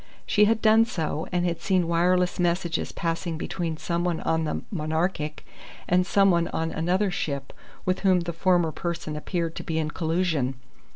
[0.25, 5.45] She had done so, and had seen wireless messages passing between someone on the Monarchic
[5.87, 7.53] and someone on another ship,
[7.85, 10.55] with whom the former person appeared to be in collusion.